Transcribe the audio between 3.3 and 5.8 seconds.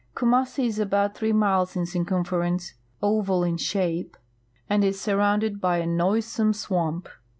in shape, and is surrounded by